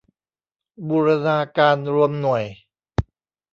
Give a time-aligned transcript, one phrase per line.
[0.87, 2.43] บูรณาการรวมหน่วย